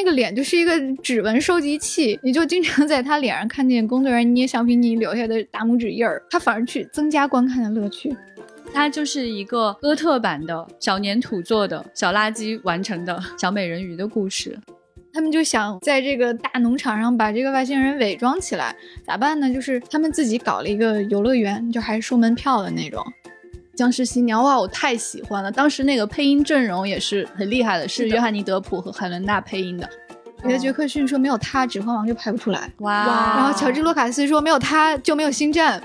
[0.00, 8.16] 那个脸就是一个指纹收集器，你就经常在他脸上看见工作人员捏橡皮泥留下的大拇指印儿，他反而去增加观看的乐趣。
[8.72, 14.58] 它就是一个哥特版的小粘土做的小垃圾完成的小美人鱼的故事。
[15.12, 18.74] 他们就想在这个大农场上把这个外星人伪装起来，
[19.06, 19.52] 咋办呢？
[19.52, 23.04] 就是他们自己搞了一个游乐园，就还是收门票的那种。
[23.74, 25.50] 僵尸新娘哇，我太喜欢了！
[25.50, 29.88] 当时那个配音阵容也是很厉害的，是约翰尼·德普和海伦娜配音的。
[30.42, 32.70] 彼得·杰克逊说没有他，《指环王》就拍不出来。
[32.78, 33.04] 哇！
[33.36, 35.80] 然后乔治·卢卡斯说没有他，就没有《星战》。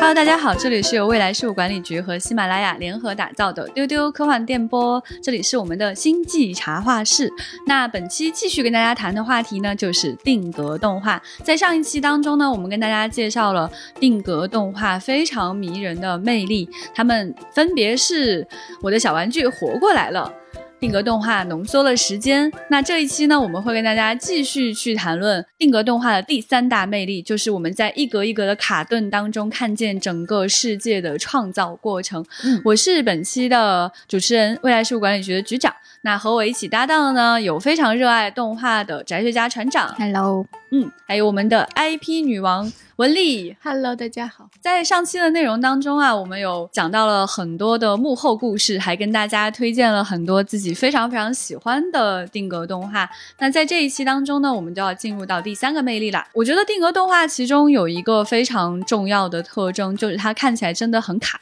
[0.00, 7.30] Hello，大家好，这里是由未来事务管理局和喜马拉雅联合打造的丢丢科幻电波，这里是我们的星际茶话室。
[7.66, 11.20] 那本期继续跟大家谈的话题呢，就是定格动画。
[11.44, 18.48] 在上一期当中呢，我们跟大家介绍了定格动画非常迷人的魅力，它们分别是
[18.80, 20.32] 我的小玩具活过来了。
[20.80, 22.50] 定格动画浓缩了时间。
[22.68, 32.24] 那这一期呢，我们会跟大家继续去谈论定格动画的第三大魅力，就是我们在一格一格的卡顿当中看见整个世界的创造过程。
[32.64, 35.74] 我是本期的主持人，未来事务管理局的局长。
[36.02, 44.48] 那和我一起搭档的呢，有非常热爱动画的宅学家船长，Hello，嗯，还有我们的 IP 女王文丽，Hello，大家好。
[44.60, 53.10] 在上期的内容当中啊，我们有讲到了很多的幕后故事，还跟大家推荐了很多自己非常非常喜欢的定格动画。
[53.40, 56.24] 那在这一期当中呢，我们就要进入到第三个魅力了。
[56.34, 61.40] 我觉得定格动画其中有一个非常重要的特征，就是它看起来真的很卡。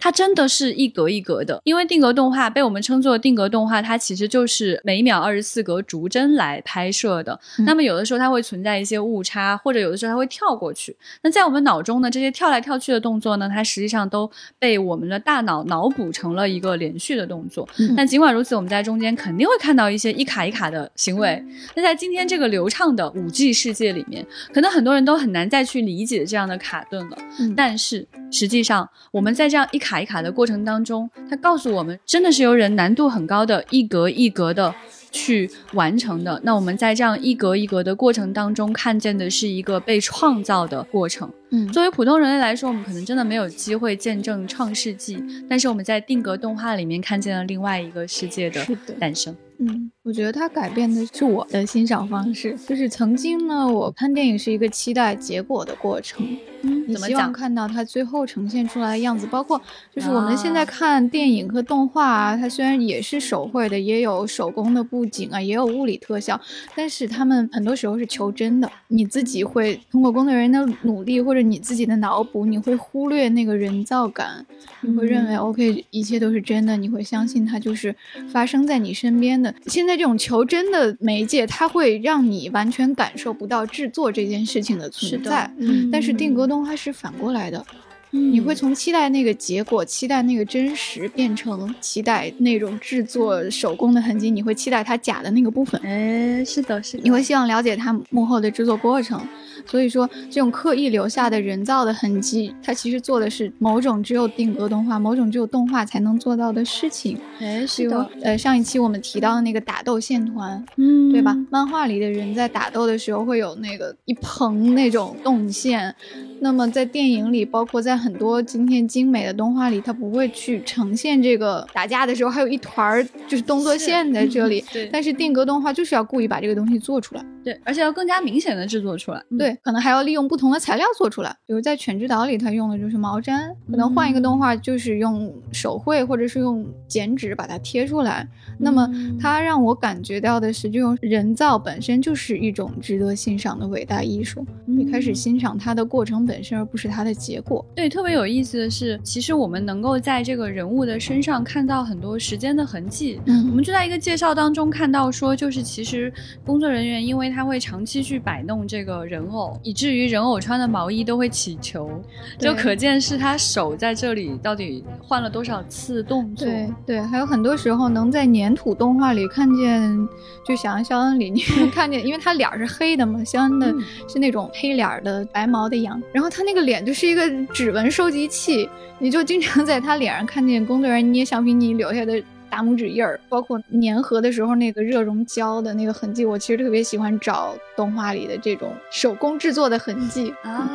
[0.00, 7.38] 它真的是一格一格的，因为定格动画被我们称作定格动画，它其实就是每秒二十四格逐帧来拍摄的。
[7.66, 10.94] 那么有的时候它会存在一些误差，或者有的时候它会跳过去。
[11.22, 17.66] 那在我们脑中呢，这些跳来跳去的动作呢，它实际上都被我们的大脑脑补成了一个连续的动作。
[17.96, 21.42] 但尽管如此，我们在中间肯定会看到一些一卡一卡的行为。
[21.74, 27.16] 那在今天这个流畅的五 G 世界里面，可能很多人都很难再去理解这样的卡顿了。
[27.56, 34.74] 但是实际上，我们在这样一卡一卡的过程当中，它告诉我们，真的是由人难度很高的一格一格的
[35.10, 36.40] 去完成的。
[36.42, 41.30] 那我们在这样一格一格的过程当中，看见的是一个被创造的过程。
[41.50, 48.66] 嗯，作为普通人类来说，我们可能真的没有机会见证创世纪，但是我们在定格动画里面看见了另外一个世界的
[48.98, 49.36] 诞生。
[49.58, 52.56] 嗯，我觉得它改变的是我的欣赏方式。
[52.66, 56.26] 就是曾经呢，我看电影是一个期待结果的过程。
[56.62, 59.60] 嗯，你希望看到它最后呈现出来的样子，包括
[59.94, 66.40] 就是我们现在看电影和动画啊，它虽然也是手绘的，也有手工的布景啊，也有物理特效，
[66.74, 68.70] 但是他们很多时候是求真的。
[68.88, 74.44] 你自己会通过工作人员的努力，或者你自己的脑补，你会忽略那个人造感，
[74.82, 77.94] 你会认为 OK，一切都是真的，你会相信它就是
[78.30, 79.54] 发生在你身边的。
[79.66, 85.50] 现在这种求真的媒介，它会让你完全感受不到制作这件事情的存在。
[85.56, 87.64] 嗯，但是定格动画是反过来的，
[88.10, 94.30] 你会从期待那个结果、期待那个真实，变成期待那种制作手工的痕迹。
[94.30, 95.80] 你会期待它假的那个部分。
[95.82, 97.02] 哎，是的，是的。
[97.02, 99.26] 你会希望了解它幕后的制作过程。
[99.66, 107.18] 所以说，这种刻意留下的人造的痕迹，它其实做的是某种只有定格动画、某种只有动画才能做到的事情。
[107.38, 108.08] 哎，是的。
[108.22, 111.36] 呃，上一期我们提到的那个打斗线团，嗯，对吧？
[111.50, 115.94] 漫画里的人在打斗的时候会有那个一蓬那种动线，
[116.40, 124.64] 那么在电影里，包括在很多今天精美的动画里，它不会去呈现这个打架的时候还有一团儿就是动作线在这里。
[124.72, 124.88] 对。
[124.92, 127.24] 但是定格动画就是要故意把这个东西做出来。
[127.44, 129.22] 对，而且要更加明显的制作出来。
[129.38, 129.51] 对。
[129.62, 138.26] 可能还要利用不同的材料做出来，比如在《犬之岛》里，它用的就是毛毡，可能换一个动画就是用手绘或者是用剪纸把它贴出来。
[138.58, 138.88] 那么
[139.20, 144.46] 它让我感觉到的是，这种人造本身就是一种值得欣赏的伟大艺术。
[144.64, 147.64] 你开始欣赏它的过程本身，而不是它的结果。
[147.74, 153.20] 对，特别有意思的是，其实我们能够在这个人物的身上看到很多时间的痕迹。
[153.26, 156.12] 嗯，我们就在一个介绍当中看到说，就是其实
[156.44, 159.41] 工作人员因为他会长期去摆弄这个人偶。
[159.62, 161.90] 以至于人偶穿的毛衣都会起球，
[162.38, 166.46] 就可见是他手在这里到底换了多少次动作。
[166.46, 170.08] 对对，还有很多时候能在粘土动画里看见，
[170.46, 173.72] 就想象肖恩里你能 看见，因为他脸是黑的嘛，肖恩的
[174.08, 178.68] 是那种黑脸的白毛的羊，然后他那个脸就是一个指纹收集器，
[178.98, 182.22] 你就经常在他脸上看见工作人员捏橡皮泥留下的。
[182.52, 190.68] 大拇指印儿，包括粘合的时候那个热熔胶的那个痕迹，我其实特别喜欢找动画里的这种手工制作的痕迹啊。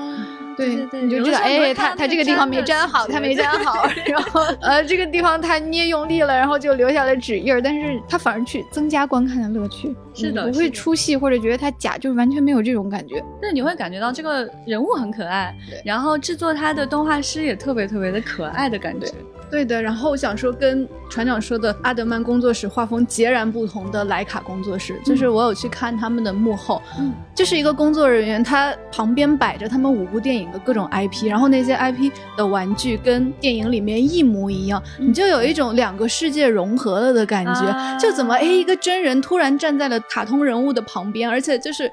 [0.58, 13.24] 对对对，你就知道，哎，他他这个地方没粘好，他没粘好，然后 呃，这个地方他捏用力了，然后就留下了纸印儿，但是他反而去增加观看的乐趣，是的，不会出戏或者觉得他假，就是完全没有这种感觉。
[13.40, 15.56] 对，你会感觉到这个人物很可爱，
[15.86, 19.08] 然后制作他的动画师也特别特别的可爱的感觉。
[19.50, 41.92] 对的，然后我想说，跟船长说的阿德曼工作室画风截然不同的莱卡工作室，就是我有去看他们的幕后，嗯，就是一个工作人员，他旁边摆着他们五部电影的各种 IP，然后那些 IP 的玩具跟电影里面一模一样，你就有一种两个世界融合了的感觉，就怎么哎，一个真人突然站在了卡通人物的旁边，而且就是。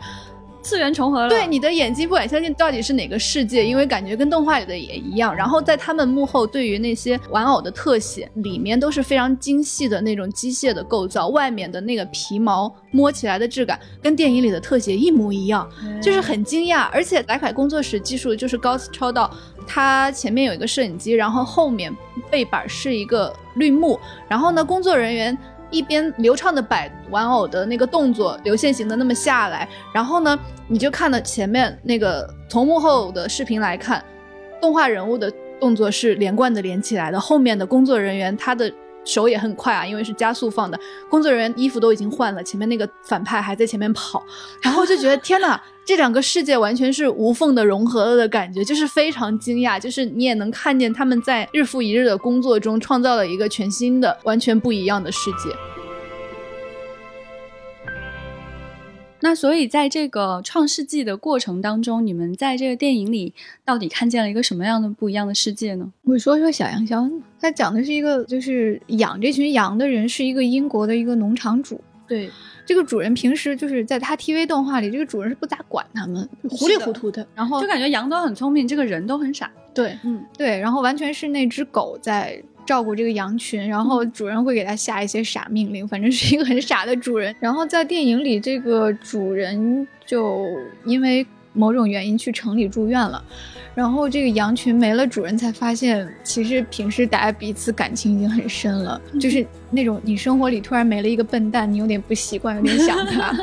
[0.64, 5.32] 次元重合了，对你的眼睛不敢相信到底是哪个世界，因为感觉跟动画里的也一样。
[5.32, 15.68] 然后在他们幕后对于那些玩偶的特写，里面都是非常精细的那种机械的构造，外面的那个皮毛摸起来的质感跟电影里的特写一模一样，
[16.02, 16.88] 就是很惊讶。
[16.90, 19.30] 而且莱凯工作室技术就是高超到，
[19.66, 21.94] 它前面有一个摄影机，然后后面
[22.30, 25.36] 背板是一个绿幕，然后呢，工作人员。
[25.74, 30.38] 一边流畅的摆玩偶的那个动作，流线型的那么下来，然后呢，
[30.68, 34.02] 你就看到前面那个从幕后的视频来看，
[34.60, 38.72] 动画人物的动作是连贯的连起来的，后面的工作人员他的
[39.04, 40.78] 手也很快啊，因为是加速放的，
[41.10, 44.22] 工作人员衣服都已经换了，前面那个反派还在前面跑，
[44.62, 55.50] 然后就觉得天哪，这两个世界完全是无缝的融合了的感觉，就是非常惊讶，就是你也能看见他们在日复一日的工作中创造了一个全新的、完全不一样的世界。
[59.20, 63.32] 那所以，在这个创世纪的过程当中，你们在这个电影里
[63.64, 65.90] 到底看见了一个什么样的不一样的世界呢？
[66.02, 71.80] 我说说小羊肖恩他讲的是一个，就是养这群羊的人是一个英国的一个农场主。
[72.06, 72.28] 对，
[72.66, 79.50] 这个主人平时就是在他 TV 动画里，这个主人是不咋管他们，糊里糊涂的，然后就感觉羊都很聪明，这个人都很傻。
[79.74, 82.42] 对，嗯，对，然后完全是那只狗在。
[82.66, 87.36] 照顾这个羊群，然后主人会给它下一些傻命令，反正是一个很傻的主人。
[87.38, 90.48] 然后在电影里，这个主人就
[90.86, 93.24] 因为某种原因去城里住院了。
[93.74, 103.36] 然后这个羊群没了主人，才发现其实平时大家彼此感情已经很深了，就是那种你生活里突然没了一个笨蛋，你有点不习惯，有点想他。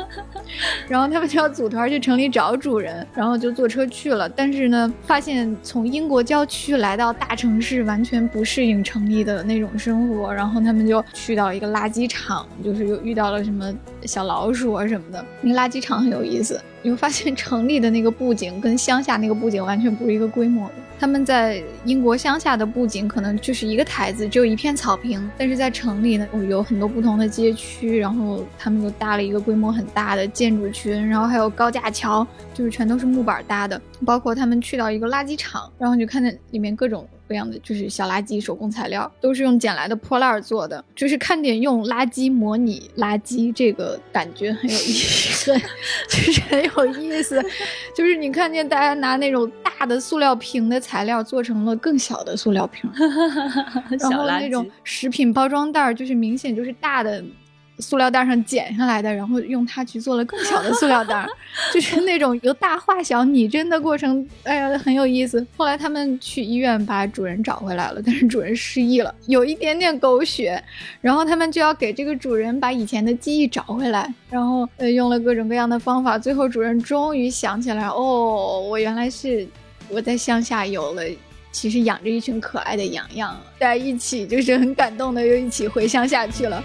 [0.88, 4.28] 然后他们就要组团去城里找主人，然后就坐车去了。
[4.28, 10.32] 但是呢，发现从英国郊区来到大城市，完全不适应城里的那种生活。
[10.32, 13.72] 然后他们就去到一个垃圾场，就是又遇到了什么
[14.04, 15.24] 小老鼠啊什么的。
[15.40, 16.60] 那垃圾场很有意思。
[16.84, 20.74] 你会发现城里的那个布景跟乡下那个布景完全不是一个规模的。
[20.98, 33.80] 他们在英国乡下的布景可能就是一个台子，只有一片草坪，但是在城里呢，有很多不同的街区，然后他们又搭了一个规模很大的建筑群，然后还有高架桥，就是全都是木板搭的。
[34.04, 37.08] 包括他们去到一个垃圾场，然后你就看见里面各种。
[37.28, 40.84] 各样的就是小垃圾手工材料，都是用捡来的破烂做的。
[40.94, 45.54] 就是看点用垃圾模拟垃圾，这个感觉很有意思，
[46.10, 47.42] 就是很有意思。
[47.96, 52.90] 就是你看见大家拿那种大的塑料瓶的材料做成了更小的塑料瓶，
[53.98, 57.24] 然后那种食品包装袋就是明显就是大的。
[57.82, 61.26] 塑料袋上剪下来的，然后用它去做了更小的塑料袋，
[61.74, 64.26] 就是那种由大化小拟真的过程。
[64.44, 65.44] 哎呀，很有意思。
[65.56, 70.62] 后来他们去医院把主人找回来了，但是主人失忆了，有一点点狗血。
[71.00, 79.44] 然后他们就要给这个主人把以前的记忆找回来，然后呃用了各种各样的方法，最后主人终于想起来，哦，我原来是
[79.88, 81.02] 我在乡下有了，
[81.50, 86.62] 其实养着一群可爱的羊羊，在一起就是很感动的，又一起回乡下去了。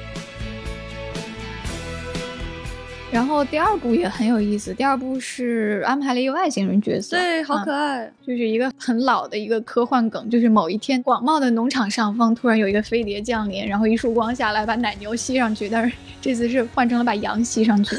[3.18, 17.96] 然后第二部也很有意思，第二部是安排了一个外星人角色，对，好可爱，就是一个很老的一个科幻梗，就是某一天广袤的农场上方突然有一个飞碟降临，然后一束光下来把奶牛吸上去，但是 这次是换成了把羊吸上去，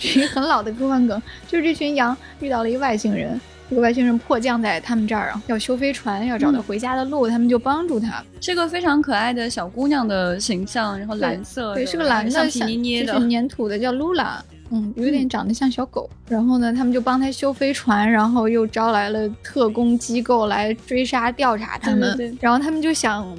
[0.00, 3.38] 一个很老的科幻梗，就是这群羊遇到了一个外星人。
[3.68, 8.24] 这个外星人迫降在他们这儿啊，要修飞船，要找到回家的路，他们就帮助他。
[8.40, 16.08] 是个非常可爱的小姑娘的形象，然后蓝色，对，是个蓝的，橡皮捏捏的，就是粘土的，叫露拉，嗯，有点长得像小狗。
[16.28, 22.38] 然后呢，他们就帮他修飞船，然后又招来了特工机构来追杀调查他们。
[22.40, 23.36] 然后他们就想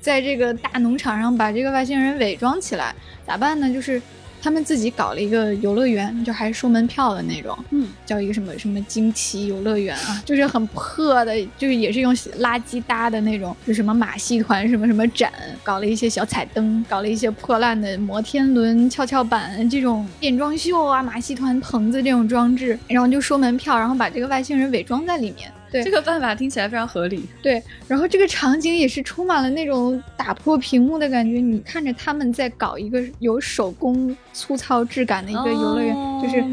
[0.00, 2.94] 在这个大农场上把这个外星人伪装起来，
[3.26, 3.72] 咋办呢？
[3.72, 4.00] 就是。
[4.44, 15.32] 他们自己搞了一个游乐园，就还是收门票的那种，嗯，叫一个什么什么惊奇游乐园啊，就是很破的，就是也是用垃圾搭的那种，就什么马戏团什么什么展，
[15.62, 25.50] 搞了一些小彩灯，搞了一些破烂的摩天轮、跷跷板这种变装秀啊，马戏团棚子这种装置，然后就收门票，然后把这个外星人伪装在里面。
[25.74, 27.24] 对，这个办法听起来非常合理。
[27.42, 31.40] 对，然后这个场景也是充满了那种打破屏幕的感觉。
[31.40, 36.44] 你看着他们在搞一个有手工粗糙质感的一个游乐园，就是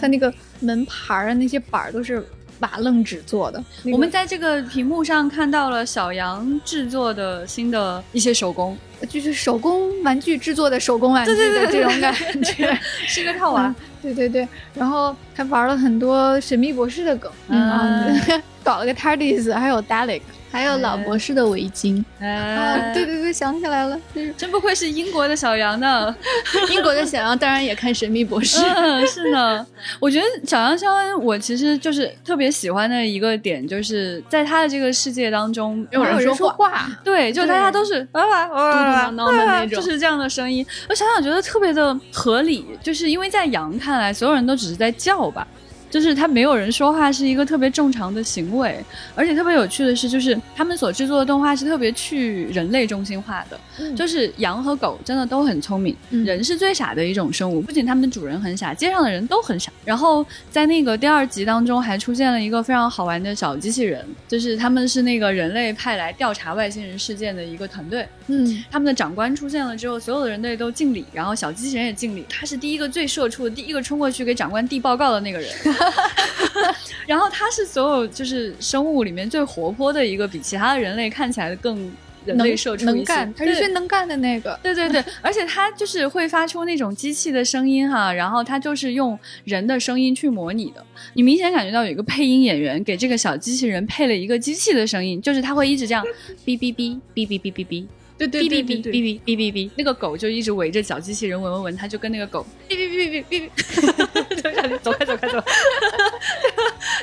[0.00, 2.24] 它那个门牌啊，那些板儿都是。
[2.60, 8.76] 瓦楞纸做的，我们在这个屏幕上看到了小杨制作的新的一些手工，
[9.08, 13.74] 就是手工玩具制作的手工玩具的这种感觉， 是个套娃。
[14.02, 17.32] 对对对，然后还玩了很多神秘博士的梗，
[18.70, 20.22] 搞了个 TARDIS，还有 Dalek。
[20.52, 22.92] 还有老博士的围巾啊！
[22.92, 23.96] 对对对，想起来了，
[24.36, 26.12] 真不愧是英国的小羊呢。
[26.72, 28.58] 英国的小羊当然也看《神秘博士》。
[28.74, 29.64] 嗯，是呢。
[30.00, 36.90] 我觉得小羊肖恩，我其实就是特别喜欢的一个点，就是在他的这个世界当中，没有人说话。
[37.04, 40.66] 对，就大家都是哇哇哇哇的那种，就是这样的声音。
[40.88, 45.46] 我想想，觉得特别的合理，就是因为在羊看来，所有人都只是在叫吧。
[45.90, 48.82] 就是他没有人说话是一个特别正常的行为，
[49.14, 53.58] 而且特别有趣的是，就是他们所制作的动画是特别去人类中心化的。
[53.96, 57.60] 就是羊和狗真的都很聪明，人是最傻的一种生物。
[57.60, 59.72] 不仅他们的主人很傻，街上的人都很傻。
[59.84, 68.06] 然后在那个第二集当中，还出现了一个非常好玩的小机器人，就是他们是那个人类派来调查外星人事件的一个团队。
[68.28, 72.24] 嗯，他们的长官出现了之后，所有的人类都敬礼，然后小机器人也敬礼。
[72.28, 75.50] 他是第一个最社畜的，第一个冲过去给长官递报告的那个人。
[77.06, 81.90] 然后它是所有就是生物里面最活泼的一个，比其他的人类看起来更
[82.24, 84.58] 人类社畜能干，它是最能干的那个。
[84.62, 90.84] 对对对，而且它就是会发出那种机器的声音哈，然后它就是用人的声音去模拟的。
[91.14, 96.04] 你明显感觉到有一个配音演员给这个小机器人配了一个机器的声音，就是它会一直这样
[96.44, 97.86] 哔哔哔哔哔哔哔哔。
[98.18, 105.42] 对对对对对，哔哔哔哔哔，那个狗就一直围着小机器人闻闻闻，它就跟那个狗哔哔哔哔哔哔，走开走开走。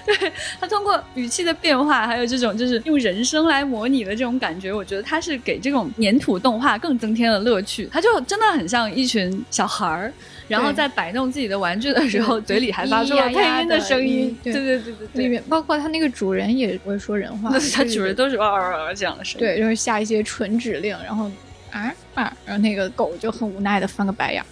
[0.05, 7.89] 对，它通过语气的变化，还有这种就是用人声来模拟的这种感觉，我觉得它是给这种粘土动画更增添了乐趣。
[7.91, 10.11] 它就真的很像一群小孩儿。
[10.47, 14.33] 然后在摆弄自己的玩具的时候，嘴里还发出了配音的声音。
[14.41, 19.45] 对对对对对，里面包括它那个主人也会说人话，它主人都是哇哇哇这样的声音。
[19.45, 21.29] 对，就是下一些纯指令，然后
[21.71, 24.43] 啊啊，然后那个狗就很无奈的翻个白眼。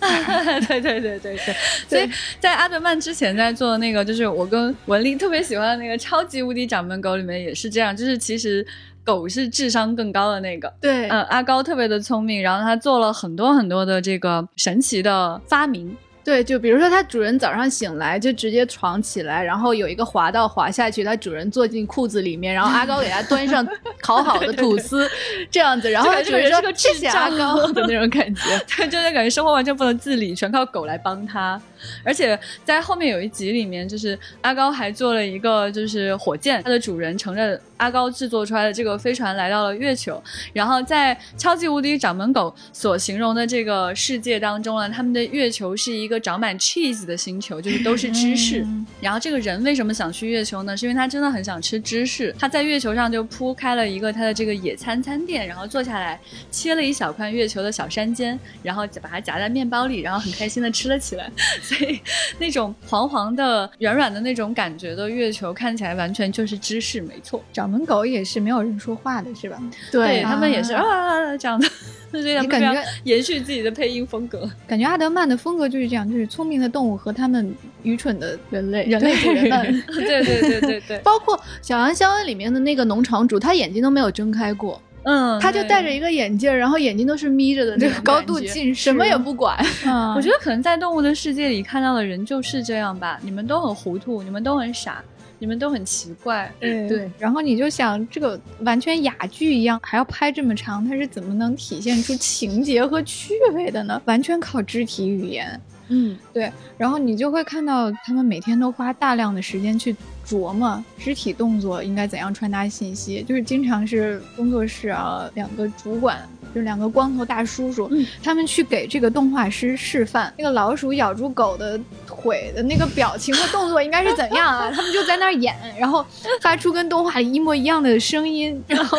[0.67, 1.55] 对对对对对。
[1.87, 8.65] 所以在阿德曼之前在做的那个，就是我跟文丽特别喜欢的那个超级无敌掌门狗里面也是这样，就是其实。
[9.05, 15.95] 狗是智商更高的那个，对，嗯，阿高特别的聪明，然后他做了很多很多的这个神奇的发明。
[16.25, 23.65] 对，就比如说，它主人早上醒来就直接床起来，然后有一个滑道滑下去，它主人坐进裤子里面，然后阿高给它端上
[24.01, 25.07] 烤好的吐司，
[25.51, 28.41] 这样子，然后主人说谢谢阿高 的那种感觉，
[28.75, 31.61] 对，就是感觉生活完全不能自理，全靠狗来帮他。
[32.03, 46.19] 而且在后面有一集里面，就是阿高还做了一个就是火箭，它的主人乘着阿高制作出来的这个飞船来到了月球，然后在超级无敌掌门狗所形容的这个世界当中呢，他们的月球是一个。
[46.25, 48.65] 长满 cheese 的星球，就是都是芝士。
[48.99, 50.75] 然后这个人为什么想去月球呢？
[50.75, 52.33] 是因为他真的很想吃芝士。
[52.39, 61.29] 他在月球上就铺开了一个他的这个野餐餐垫，然后坐下来切了一小块月球的小山尖，然后把它夹在面包里，然后很开心的吃了起来。
[61.77, 61.99] 所以
[62.39, 67.43] 那种黄黄的、软软的那种感觉的月球，看起来完全就是芝士，没错。
[67.51, 69.61] 掌门狗也是没有人说话的，是吧？
[69.91, 71.67] 对他们也是啊这样的。
[72.11, 77.53] 你感觉延续自己的配音风格，感觉阿德曼的风格就是这样，就是聪明的动物和他们
[77.83, 89.57] 愚蠢的人类，人类主人们，对对对对对， 包括《小羊肖恩》里面的那个农场主，他眼睛都没有睁开过，嗯，他就戴着一个眼镜，然后眼睛都是眯着的，那个高度近视，什么也不管。
[90.15, 95.03] 我觉得可能在动物的世界里看到的人就是这样吧，你们都很糊涂，你们都很傻。
[95.37, 104.01] 你们都很奇怪，对，然后你就想，这个完全哑剧一样，还要拍这么长，它是怎么能体现出情节和趣味的呢？
[104.05, 105.59] 完全靠肢体语言，
[105.89, 109.95] 嗯，对，然后你就会看到他们每天都花大量的时间去。
[110.25, 117.91] 琢磨肢体动作应该怎样传达信息，就是经常是工作室啊，两个主管就两个光头大叔叔，
[118.23, 124.71] 他们去给这个动画师示范那个老鼠咬住狗的腿的那个表情和动作应该是怎样啊？
[124.73, 126.03] 他们就在那儿演，然后
[126.41, 128.97] 发出跟动画里一模一样的声音，然后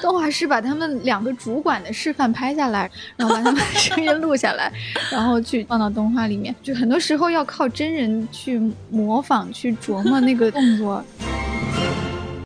[0.00, 4.72] 动画师把他们两个主管的示范拍下来，然后把他们的声音录下来，
[5.12, 6.52] 然后去放到动画里面。
[6.60, 8.60] 就很多时候要靠真人去
[8.90, 10.34] 模仿、去琢磨那。
[10.40, 11.04] 个动作，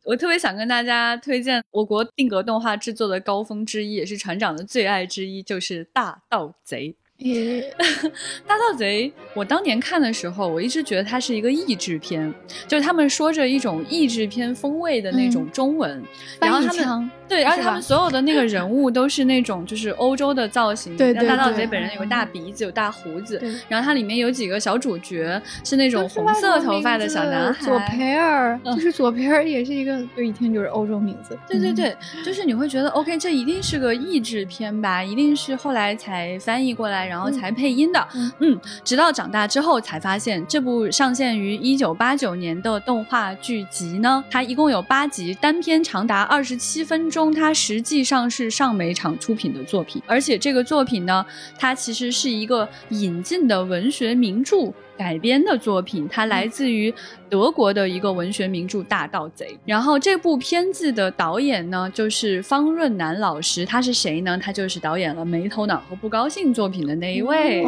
[0.04, 6.90] 我特别想跟大家推荐我国定格动画制作的高峰之一，也是船长的最爱之一，就是《大盗贼》。
[8.46, 12.32] 大盗贼，我当年看的时候，我一直觉得它是一个译制片，
[12.68, 16.02] 就是他们说着一种译制片风味的那种中文，
[16.40, 20.96] 然后他们对，而且他们所有的那个人物都是那种就是欧洲的造型。
[20.96, 27.64] 对对大盗贼本人有个大鼻子，有大胡子，然后它里面有几个小主角是那种红色头发的小男孩。
[27.64, 31.38] 左培尔，就是左培尔也是一个，就一听就是欧洲名字。
[31.48, 37.04] 对对对，就是你会觉得 OK，这一定是个译制片吧，一定是后来才翻译过来。
[37.04, 38.08] 然后才配音的，
[38.40, 51.25] 嗯，直到长大之后才发现，这部上线于一九八九年的动画剧集呢，它一共有八集，单片长达二十七分钟，它实际上是上美厂出品的作品，而且这个作品呢，
[51.59, 54.73] 它其实是一个引进的文学名著。
[54.97, 56.94] 改编的作品，它来自于
[57.28, 59.47] 德国的一个文学名著《大盗贼》。
[59.64, 63.66] 然后这部片子的导演呢，就是方润南老师。
[63.66, 64.38] 他是谁呢？
[64.38, 67.64] 他就是导演了《没头脑和不高兴》作品的那一位。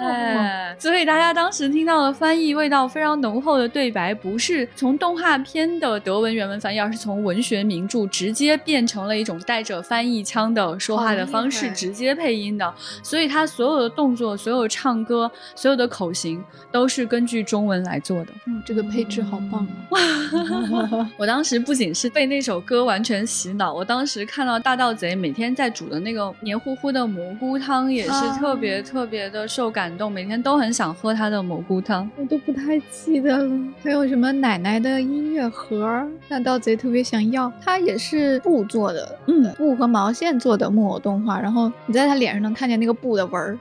[0.00, 12.72] 哎，所以大家当时听到的翻译味道非常浓厚的对白，不是从动画片的德文原文翻译，而是从文学名著直接变成了一种带着翻译腔的说话的方式，直接配音的。
[13.02, 16.42] 所以他所有的动作、所有唱歌、所有的口型，
[16.72, 18.32] 都是根据中文来做的。
[18.46, 21.10] 嗯，这个配置好棒啊！
[21.18, 29.89] 我当时不仅是被那首歌完全洗脑，我当时看到大盗贼每天在煮的那个黏糊糊的蘑菇汤，也是特别特别的受感。
[29.96, 33.58] 动每天都很想喝他的蘑菇汤，我都不太记得了。
[33.82, 37.52] 还有什么奶奶的音乐盒，那盗贼特别想要。
[37.64, 41.40] 它也是布做的，嗯，布和毛线做的木偶动画。
[41.40, 43.58] 然后你在他脸上能看见那个布的纹儿，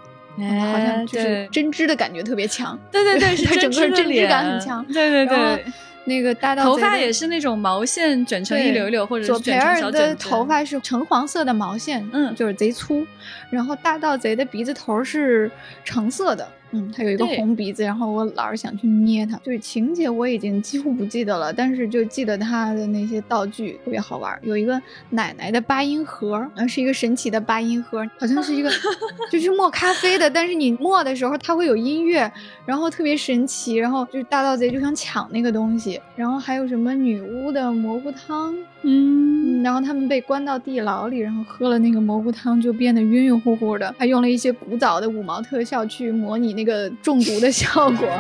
[0.72, 2.78] 好像就是针织的感觉特别强。
[2.92, 4.86] 对对对，它 整个针织感很强。
[4.86, 5.66] 对对对，
[6.06, 13.06] 那个大盗头发也是那种毛线卷成一绺绺，或者是卷成小的头发是橙黄色的毛线，嗯，就是贼粗。
[13.50, 15.52] 然后大盗贼的鼻子头是
[15.84, 16.48] 橙色的。
[16.72, 19.36] 嗯，他有一个红鼻子，然后我老是想去捏它。
[19.44, 24.40] 就是情节我已经几乎不记得了，但是就记得他的那些道具特别好玩。
[24.44, 28.70] 有一个奶奶的八音盒，然后是一个神奇的八音盒，好像是一个
[29.32, 32.32] 就是磨咖啡的，但是你磨的时候它会有音乐，
[32.68, 33.74] 然后特别神奇。
[33.74, 36.00] 然后就是大盗贼就想抢那个东西。
[36.16, 43.96] 然后还有什么女巫的蘑菇汤，嗯，然后他们被关到地牢里，然后喝了那个蘑菇汤就变得晕晕乎乎的。
[43.98, 46.59] 还用了一些古早的五毛特效去模拟。
[46.60, 48.06] 那个中毒的效果，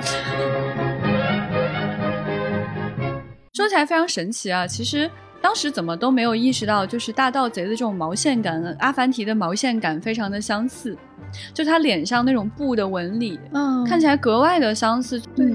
[3.53, 4.65] 说起来非常神奇啊！
[4.65, 10.97] 其实当时怎么都没有意识到，就是大盗贼的这种毛线感，阿凡提的毛线感非常的相似，
[11.53, 15.53] 就他脸上那种布的纹理，嗯，看起来格外的相似，对。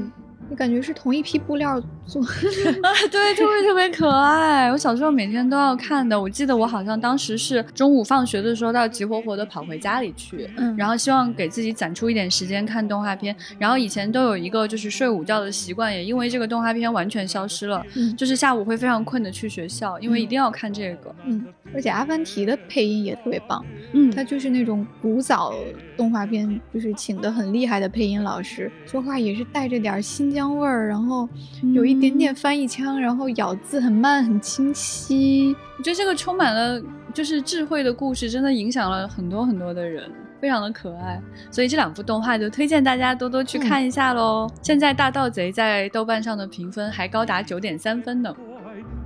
[0.51, 2.23] 你感觉是同一批布料做
[2.83, 2.91] 啊？
[3.11, 4.71] 对，特别特别可爱。
[4.71, 6.21] 我小时候每天都要看的。
[6.21, 13.35] 我记得我好像当时是中午放学的时候，要急活活的跑回家里去，嗯，然后希望给自己攒出一点时间看动画片。
[13.59, 17.83] 然后以前都有一个就是睡午觉的习惯，也因为这个动画片完全消失了。
[17.95, 21.15] 嗯，就是下午会非常困的去学校，因为一定要看这个。
[21.25, 23.65] 嗯，而且阿凡提的配音也特别棒。
[23.93, 25.55] 嗯，他就是那种古早
[25.97, 30.35] 动画片，就是请的很厉害的配音老师，说话也是带着点新。
[30.35, 31.29] 疆味儿，然后
[31.75, 35.55] 有一点点翻译腔，然后咬字很慢很清晰。
[35.79, 36.81] 我觉得这个充满了
[37.13, 41.21] 就是智慧的故事，真的影响了很多很多的人，非常的可爱。
[41.51, 44.49] 所以这两部动画就推荐大家多多去看一下喽。
[44.63, 48.35] 现在《大盗贼》在豆瓣上的评分还高达九点三分呢。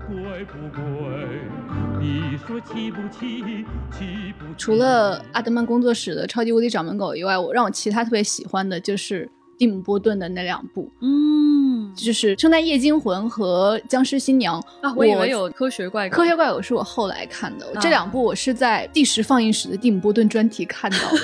[0.09, 0.83] 贵不贵？
[2.01, 3.42] 你说气不气？
[3.90, 9.31] 气不除了阿德曼工作室的《超级无敌掌门狗》以外，我让我其他特别喜欢的就是。
[9.59, 16.14] 蒂姆·波顿的那两部，嗯，就是《圣诞夜惊魂》和《僵尸新娘》啊，我以为有《科学怪狗》。
[16.16, 21.18] 科学怪狗是我后来看的，这两部我是在第十放映室的蒂姆·波顿专题看到的。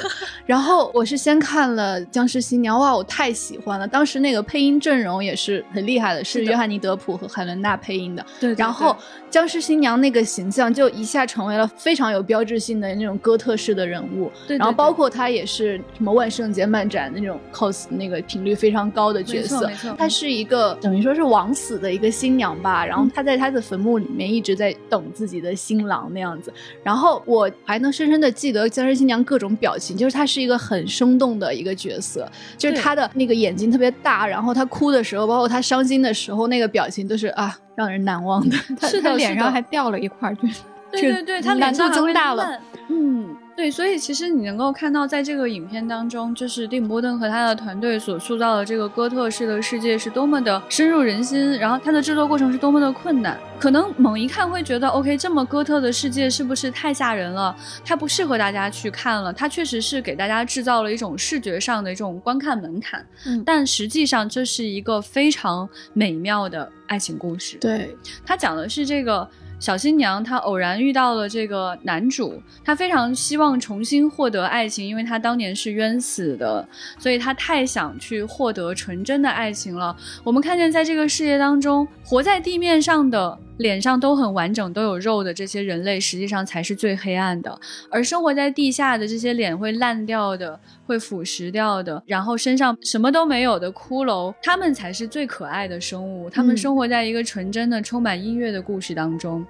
[0.44, 3.86] 然后我是先看了《僵尸新娘》，哇，我太喜欢了！
[3.86, 8.26] 当时那个配音阵容也是很厉害的，是约翰尼·德普和海伦娜配音的。
[8.40, 8.96] 对，然后。
[9.30, 14.56] 僵尸新娘那个形象就一下成为了非常有标志性的那种哥特式的人物，对。
[14.56, 19.70] 然后包括他也是什么万圣节漫展那种 cos 那个频率非常高的角色。
[19.96, 26.52] 她是一个等于说是枉死的一个新娘吧，然后她在她的坟墓里面一直在等自己的新郎那样子。
[26.82, 37.56] 然后我还能深深的记得僵尸新娘各种表情，就是她是一个很生动的一个角色，就是她的那个眼睛特别大，然后她哭的时候，包括她伤心的时候，那个表情都是啊。
[37.76, 40.60] 让人难忘的， 他他脸上还掉了一块，就是
[40.92, 42.56] 对对对，他难度增大了。
[42.88, 53.38] 嗯，对，所以其实你能够看到，在这个影片当中，就是蒂姆·波顿和他的团队所塑造的这个哥特式的世界是多么的深入人心，然后它的制作过程是多么的困难。
[53.60, 57.56] 可能猛一看会觉得，OK，这么哥特的世界是不是太吓人了？
[57.84, 59.32] 它不适合大家去看了。
[59.32, 67.56] 它确实是给大家制造了一种视觉上的这种观看门槛，嗯，但实际上这是一个非常美妙的爱情故事。
[67.58, 69.26] 对，它讲的是这个。
[69.58, 76.66] 小新娘她偶然遇到了这个男主，她非常希望重新获得爱情，因为她当年是冤死的，
[76.98, 79.96] 所以她太想去获得纯真的爱情了。
[80.22, 83.38] 我们看见在这个世界当中，活在地面上的。
[83.58, 87.56] 脸上都很完整，都有肉的这些人类，实际上才是最黑暗的；
[87.88, 96.28] 而生活在地下的这些脸会烂掉的、会腐蚀掉的，然后身上什么都没有的骷髅，他们才是最可爱的生物。
[96.28, 99.46] 他们生活在一个纯真的、充满音乐的故事当中。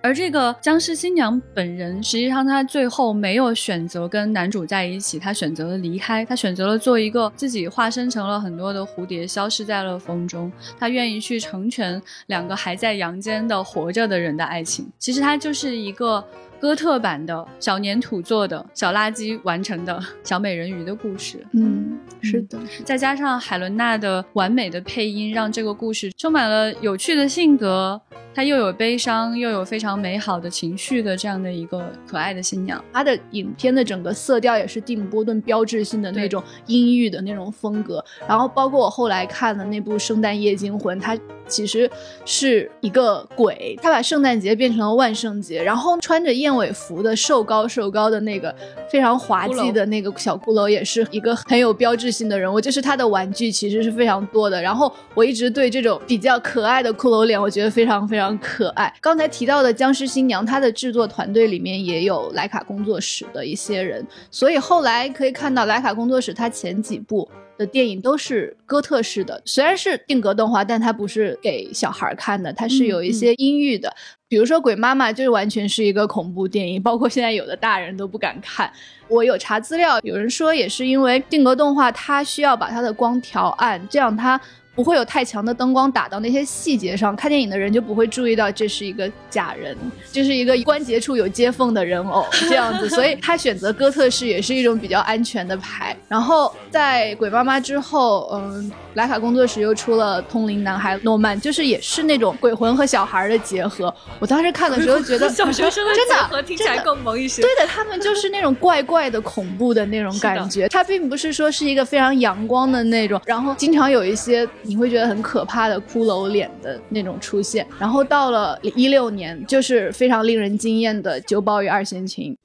[0.00, 10.50] 而这个僵尸新娘本人，实际上她最后没有选择跟男主在一起，她选择了离开，她选择了做一个自己化身成了很多的蝴蝶，消失在了风中。
[10.78, 14.88] 她愿意去成全两个还在阳间的活着的人的爱情。
[14.98, 16.24] 其实她就是一个。
[16.60, 28.00] 哥特版的小粘土做的小垃圾完成的小美人鱼的故事，嗯，是的，再加上海伦娜的完美的配音，让这个故事充满了有趣的性格。
[28.34, 32.82] 她又有悲伤，又有非常美好的情绪的这样的一个可爱的新娘。
[32.92, 38.04] 她的影片的整个色调也是蒂姆·波顿标志性的那种阴郁的那种风格。
[38.28, 41.18] 然后包括我后来看的那部《圣诞夜惊魂》，它
[41.48, 41.90] 其实
[42.24, 48.54] 是一个鬼，他把圣诞节变成了万圣节，然后穿着燕尾服的瘦高瘦高的那个
[48.90, 52.58] 非常滑稽的那个小骷髅，也是一个很有标志性的人物。
[52.58, 54.60] 就是他的玩具其实是非常多的。
[54.60, 58.92] 然后我一直对这种比较可爱的骷髅脸，我觉得非常非常可爱。
[59.02, 67.28] 刚才提到的僵尸新娘，她的制作团队里面也有莱卡工作室的一些人，所以后来可以看到莱卡工作室它前几部。
[67.58, 73.92] 的电影都是哥特式的，虽然是定格动画，但它不是给小孩看的，它是有一些阴郁的。
[74.28, 78.72] 比如说《鬼妈妈》就是完全是一个恐怖电影，包括现在有的大人都不敢看。
[79.08, 84.40] 我有查资料，有人说也是因为定格动画它需要把它的光调暗，这样它。
[84.78, 89.76] 不会有太强的灯光打到那些细节上，看电影的人就不会注意到这是一个假人，
[90.12, 95.96] 就是一个关节处有接缝的人偶 这样子，所以他选择哥特式也是一种比较安全的牌。
[96.06, 103.92] 然后在《鬼妈妈》之后，嗯，莱卡工作室又出了《通灵男孩诺曼》，就是也是那种鬼魂和小孩的结合。
[104.20, 107.42] 我当时看的时候觉得，小学生的真的听起来更萌一些。
[107.42, 110.68] 对的，他们就是那种怪怪的、恐怖的那种感觉。
[110.68, 114.48] 他并不是说是一个非常阳光的那种，然后经常有一些。
[114.68, 122.36] 你会觉得很可怕的骷髅脸的那种出现，然后到了一六年，就是非常令人惊艳的《九宝与二弦琴》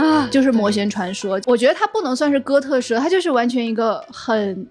[0.00, 1.38] 啊，就是魔弦传说。
[1.44, 4.66] 我觉得它不能算是哥特式，它就是完全一个很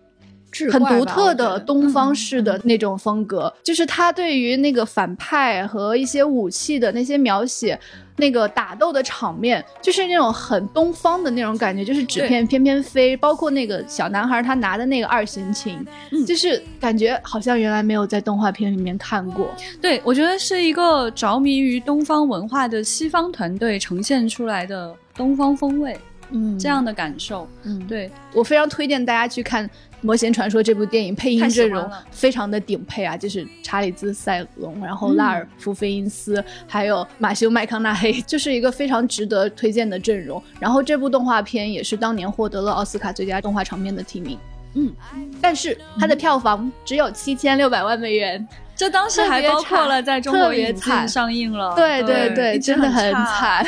[0.71, 7.79] 很独特的东方式的那种风格，就是他对于那个反派和一些武器的那些描写。
[8.19, 15.79] 那个打斗的场面就是那种很东方的那种感觉，就是纸片翩翩飞，包括那个小男孩他拿的那个二弦琴，
[16.27, 19.49] 就是感觉好像原来没有在动画片里面看过。
[19.81, 25.97] 对，我觉得是一个着迷于东方文化的西方团队呈现出来的东方风味，
[26.31, 27.47] 嗯，这样的感受。
[27.63, 29.65] 嗯，对我非常推荐大家去看。
[30.01, 40.41] 《魔仙传说》这部电影配音阵容非常的顶配啊，就是查理兹·塞隆，然后拉尔夫·费因斯，还有马修·麦康纳黑， 就是一个非常值得推荐的阵容。
[40.59, 44.37] 然后这部动画片也是当年获得了奥斯卡最佳动画长片的提名。
[44.75, 44.93] 嗯，
[45.41, 48.47] 但是它的票房只有七千六百万美元。
[48.79, 53.65] 这当时还包括了在中国引进上映了，对对对，真的很惨，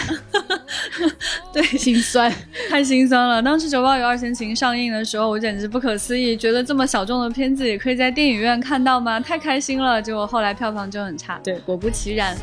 [1.52, 2.34] 对，心酸，
[2.69, 3.43] 太心酸了。
[3.43, 9.19] 当时《九宝与二弦琴》上映的时候，我简直不可思议，觉得这么小众的片子也可以在电影院看到吗？
[9.19, 10.02] 太开心了。
[10.02, 12.38] 结果后来票房就很差，对，果不其然。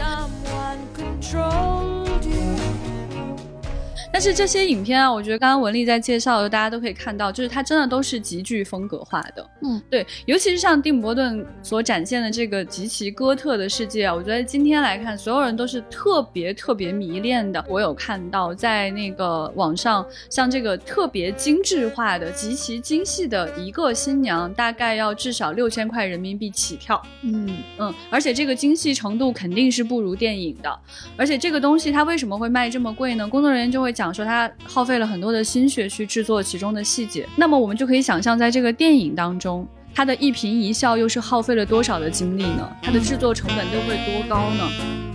[4.11, 9.47] 但是这些影片啊，我觉得刚刚文丽在介绍的，大家都可以看到，就是它真的都是极具风格化的。
[9.63, 17.63] 嗯，对，尤其是像蒂姆·伯顿所展现的这个极其哥特的世界啊，我觉得今天来看，所有人都是特别特别迷恋的。
[17.69, 27.01] 我有看到在那个网上，像这个特别精致化的、极其精细的一个新娘，大概要至少六千块人民币起跳。
[27.23, 30.79] 嗯嗯，而且这个精细程度肯定是不如电影的。
[31.17, 33.29] 而且这个东西它为什么会卖这么贵呢？
[33.29, 33.93] 工作人员就会。
[33.99, 39.67] 讲说他耗费了很多的心血去制作其中的细节，那么我们就可以想象，在这个电影当中。
[39.95, 42.71] 他的一颦一笑又是耗费了多少的精力呢？
[42.83, 45.08] 他的制作成本又会多高呢？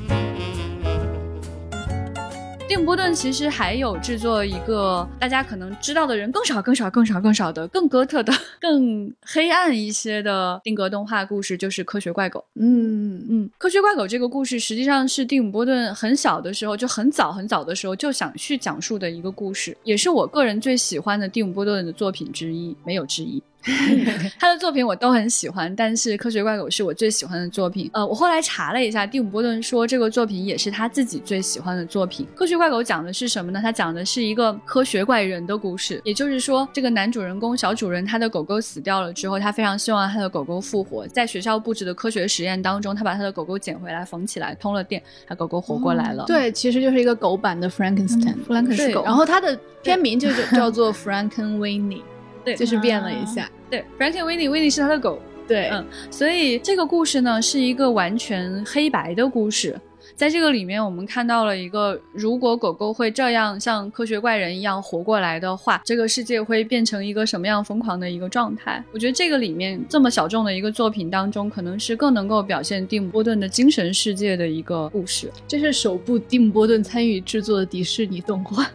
[2.65, 12.39] 蒂姆·波顿其实还有制作一个大家可能知道的人更少、更少、更少、更少的更哥特的、 更黑暗一些的定格动画故事，就是《科学怪狗》。
[12.55, 23.43] 嗯嗯，《科学怪狗》这个故事实际上是蒂姆·波顿很小的时候就很早很早的时候就想去讲述的一个故事，也是我个人最喜欢的蒂姆·波顿的作品之一，没有之一。
[24.39, 27.89] 他的作品我都很喜欢，但是《科学怪狗》是我最喜欢的作品。
[27.93, 32.25] 呃，我后来查了一下，蒂姆·波顿说这个作品也是他自己最喜欢的作品。
[32.37, 33.59] 《科学怪狗》讲的是什么呢？
[33.63, 41.07] 它讲的是一个科学怪人的故事，也就是说，这个男主人公小主人他的狗狗死掉了之后，他非常希望他的狗狗复活。
[41.07, 46.25] 在学校布置的科学实验当中，他把他的狗狗捡回来，缝起来，通了电，他狗狗活过来了。
[46.25, 49.03] 对，其实就是一个狗版的 Frankenstein，弗兰肯斯狗。
[49.03, 52.01] 然后它的片名就叫 做 Frankenweenie。
[52.43, 53.49] 对，就是变了一下。
[53.69, 55.19] 对，Frankie Winnie Winnie 是他的狗。
[55.45, 59.79] 对，嗯，所以这个故事呢，是一个完全黑白的故事。
[60.15, 68.83] 在这个里面，我们看到了一个，如果狗狗会这样像科学怪人一样活过来的话，这个世界会变成一个什么样疯狂的一个状态？
[68.91, 75.31] 我觉得这个里面这么小众的一个作品当中，可能是更能够表现蒂姆·波顿的精神世界的一个故事。
[75.47, 78.69] 这是首部蒂姆·波顿参与制作的迪士尼动画。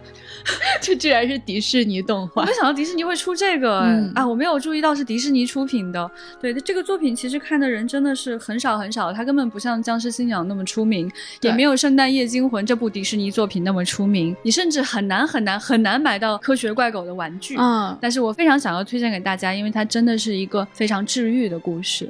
[0.81, 3.81] 这居然是迪士尼动画，没想到迪士尼会出这个
[4.15, 4.27] 啊！
[4.27, 6.11] 我没有注意到是迪士尼出品的。
[6.41, 11.11] 对，这个作品其实看的人真的是很少很少，它根本不像《僵尸新娘》那么出名，
[11.43, 14.35] 也没有《圣诞夜惊魂》这部迪士尼作品那么出名。
[14.43, 17.97] 你甚至很难很难很难买到科学怪狗的玩具嗯！
[18.01, 22.09] 但是我非常想要推荐给大家，因为它真的是一个非常治愈的故事。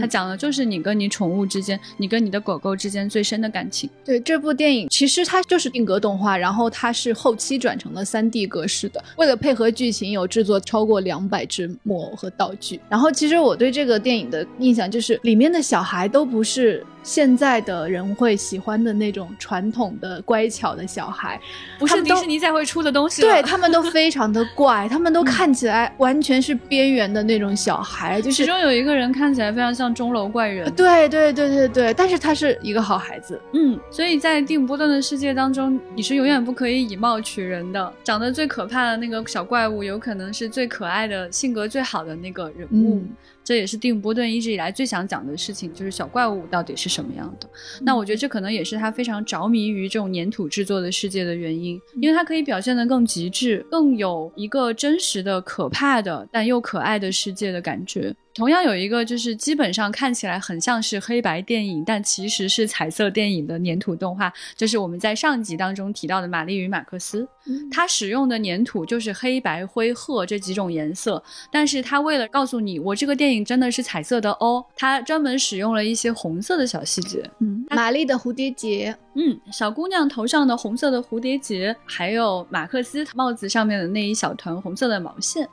[0.00, 3.88] 它讲的就是你跟你宠物之间，你跟你的狗狗之间最深的感情。
[4.04, 9.02] 对这部电影，其实它就是定格动画，然后它是后期转成了三 D 格式的。
[9.16, 12.80] 为了配合剧情，有制作超过两百只木偶和道具。
[12.88, 16.84] 然后，其实我对这个电影的印象就是，里面的小孩都不是。
[17.04, 21.40] 现在的人会喜欢的那种传统的乖巧的小孩，
[21.78, 23.22] 不是迪士尼才会出的东西。
[23.22, 28.20] 对他们都非常的怪，他们都看起来完全是边缘的那种小孩。
[28.20, 30.70] 就是其中有一个人看起来非常像钟楼怪人。
[30.74, 33.40] 对对对对对，但是他是一个好孩子。
[33.52, 37.92] 嗯，所以在蒂姆·波顿的世界当中，你是永远不可以以貌取人的。
[38.02, 43.04] 长得最可怕的那个小怪物，有可能是最可爱的、性格最好的那个人物。
[43.48, 47.48] 这也是蒂姆·波顿一直以来最想讲的事情，就是小怪物到底是什么样的。
[47.80, 58.14] 那我觉得这可能也是他非常着迷于这种粘土制作的世界的原因，因为它可以表现得更极致，更有一个真实的、可怕的但又可爱的世界的感觉。
[58.34, 67.22] 同样有一个就是基本上看起来很像是黑白电影，但其实是彩色电影的粘土动画，就是我们在上集当中提到的《玛丽与马克思》。
[67.68, 77.28] 它使用的粘土就是黑白灰褐这几种颜色，但是它为了告诉你我这个电影真的是彩色的哦，它专门使用了一些红色的小细节。
[77.40, 85.48] 嗯，玛丽的蝴蝶结，嗯，小姑娘头上的红色的蝴蝶结，还有马克思帽子上面的那一小团红色的毛线。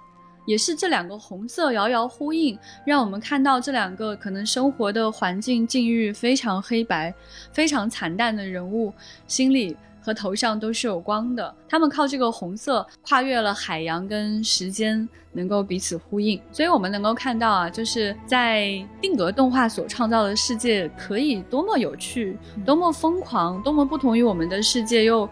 [0.47, 7.11] 也是这两个红色遥遥呼应，让我们看到这两个可能生活的环境境遇非常黑白、
[7.51, 8.93] 非常惨淡的人物，
[9.27, 11.55] 心里和头上都是有光的。
[11.67, 16.39] 他们靠这个红色跨越了海洋跟时间，能够彼此呼应。
[16.51, 25.27] 所以我们能够看到啊，就是在定格动画所创造的世界，可以多么有趣、多么疯狂、多么不同于我们的世界又。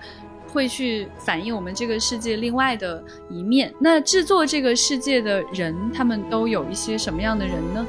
[0.46, 3.74] 会去反映我们这个世界另外的一面。
[3.80, 7.84] 那制作这个世界的人，他们都有一些什么样的人呢？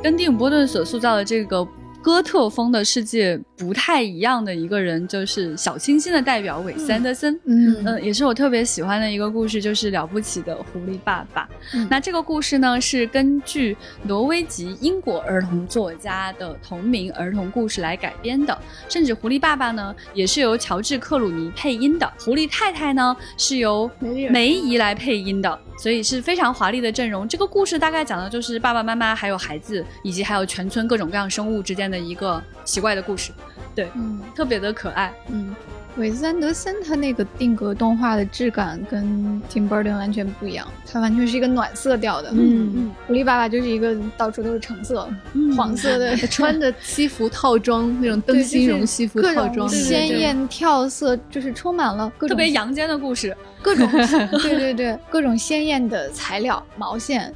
[0.00, 1.66] 跟蒂姆·波顿所塑造的这个。
[2.04, 7.32] 哥特风的世界不太一样的一个人，就是小清新的代表韦斯安德森。
[7.46, 11.48] 嗯嗯，也是我特别喜欢的一个故事，就是了不起的狐狸爸爸。
[11.88, 18.56] 那这个故事呢，是根据挪威籍英国儿童作家的同名儿童故事来改编的。
[18.86, 22.06] 甚至狐狸爸爸呢，也是由乔治克鲁尼配音的。
[22.18, 23.90] 狐狸太太呢，是由
[24.30, 25.58] 梅姨来配音的。
[25.76, 27.26] 所以是非常华丽的阵容。
[27.26, 33.32] 这个故事大概讲的就是爸爸妈妈还有孩子，以及还有全村各种各样生物之间的一个奇怪的故事。
[33.74, 35.12] 对，嗯，特别的可爱。
[35.28, 35.54] 嗯，
[35.96, 42.30] 韦斯安德森他那个定格动画的质感跟 Tim Burton 完全不一样，它完全是一个暖色调的。
[42.30, 45.08] 嗯嗯，狐狸爸爸就是一个到处都是橙色、
[45.56, 53.36] 黄色的， 穿的西服套装那种灯芯绒西服套装，鲜艳跳色，就是充满了各种特别阳间的故事。
[53.60, 53.90] 各种
[54.42, 57.34] 对对对，各种鲜艳的材料，毛线，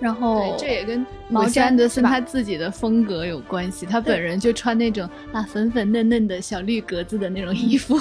[0.00, 3.86] 然后这也跟毛詹德森他自己的风格有关系。
[3.86, 7.98] 他本人就穿那种啊粉粉嫩嫩的小绿格子的那种衣服。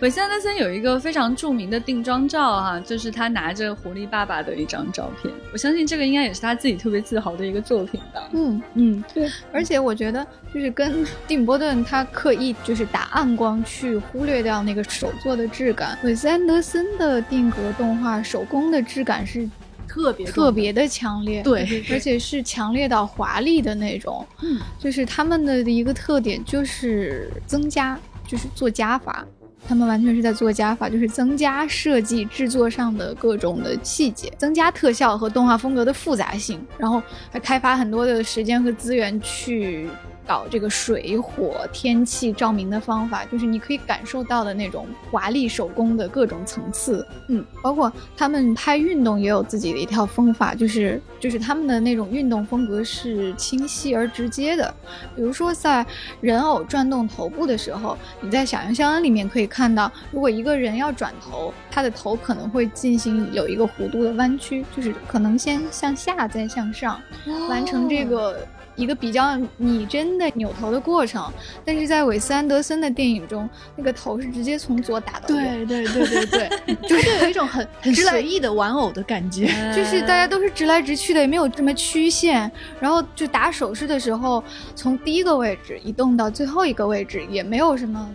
[0.00, 5.32] 韦斯安德森有一个非常著名的定妆照哈，就是他拿着狐狸爸爸的一张照片。
[5.52, 8.28] 我相信这个应该也是他自己特别自豪的一个作品吧。
[8.32, 9.30] 嗯嗯，对。
[9.52, 15.98] 而且我觉得就是跟蒂姆·波顿他刻意就是打暗光去忽略掉那个手作的质感。
[16.02, 19.48] 韦斯安德森的定格动画手工的质感是。
[19.94, 24.26] 特别特别的强烈，对，而且是强烈到华丽的那种。
[24.42, 29.24] 嗯，就是他们的一个特点就是增加，就是做加法。
[29.66, 39.88] 他们完全是在做加法，就是增加设计制作上的各种的细节，增加特效和动画风格的复杂性，然后还开发很多的时间和资源去。
[40.26, 54.74] 搞这个水火天气照明的方法，就是你可以感受到的那种华丽手工的各种层次，嗯，包括他们拍运动也有自己的一套方法，就是就是他们的那种运动风格是清晰而直接的。
[55.14, 55.84] 比如说在
[56.20, 67.00] 人偶转动头部的时候，你在《小羊肖恩》里面可以看到，如果一个人要转头，他的头可能会进行有一个弧度的弯曲，就是可能先向下再向上，
[67.48, 68.46] 完成这个。
[68.76, 71.32] 一个比较拟真的扭头的过程，
[71.64, 84.42] 但是在韦斯安德森的电影中，那个头是直接从左打到右，对对对对对， 就是有一种很 很随意的玩偶的感觉，就是大家都是直来直去的，也没有什么曲线，然后就打手势的时候，
[84.74, 88.10] 从第一个位置移动到最后一个位置，也没有什么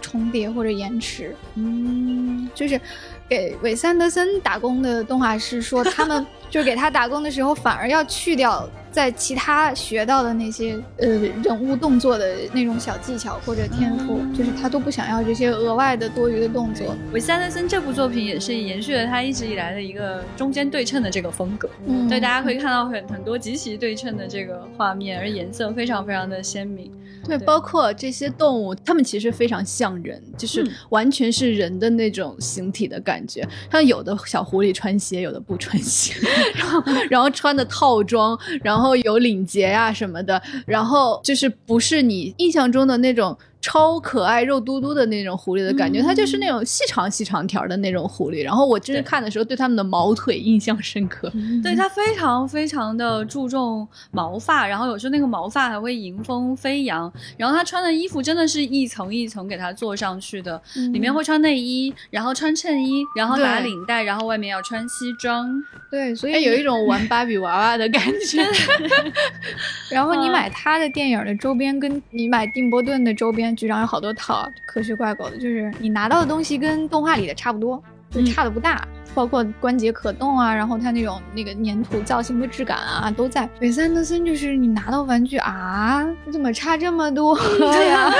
[0.00, 2.80] 重叠或者延迟，嗯，就是
[3.28, 8.68] 给韦斯安德森打工的动画师说，他们 就是给他打工的时候，反而要去掉。
[8.94, 11.08] 在其他学到的那些呃
[11.42, 16.94] 人物动作的那种小技巧或者天赋，就是他都不想要这些额外的多余的动作。
[17.12, 26.88] 韦斯安德森这部作品也是延续了他一直以来的一个中间对称的这个风格，嗯对，大家可以看到很很多极其对称的这个画面，而颜色非常非常的鲜明。
[27.26, 33.48] 对，包括这些动物，它们其实非常像人，就是完全是人的那种形体的感觉。
[33.72, 36.14] 像有的小狐狸穿鞋，有的不穿鞋，
[36.54, 43.34] 然后然后穿的套装，然后然后有领结呀什么的，然后就是不是你印象中的那种。
[43.64, 48.44] 超可爱、肉嘟嘟的那种狐狸的感觉，它就是那种细长细长条的那种狐狸。
[48.44, 51.32] 然后我真是看的时候，对它们的毛腿印象深刻。
[51.62, 57.10] 对它非常非常的注重毛发，然后有时候那个毛发还会迎风飞扬。
[57.38, 60.60] 然后它穿的衣服真的是一层一层给它做上去的，
[60.92, 65.50] 里面会穿内衣，然后穿衬衣，然后打领带，然后外面要穿西装。
[65.90, 68.44] 对，所以有一种玩芭比娃娃的感觉。
[69.90, 73.53] 然后你买它的电影的周边，跟你买定波顿的周边。
[73.54, 78.86] 局长有好多套科学怪狗的，就是你拿到的东西跟动画里的差不多，就差的不大。
[79.14, 83.48] 包括关节可动啊，然后它那种那个粘土造型的质感啊都在。
[83.60, 87.38] 韦斯安德森就是你拿到玩具啊，怎么差这么多
[87.88, 88.12] 呀？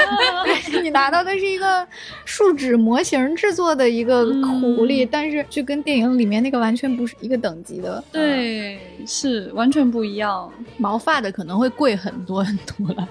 [0.82, 1.86] 你拿到的是一个
[2.24, 8.02] 树脂模型制作的一个狐狸，但是就跟电影里面那个完全不是一个等级的。
[8.12, 10.50] 对，是完全不一样。
[10.76, 13.08] 毛发的可能会贵很多很多了。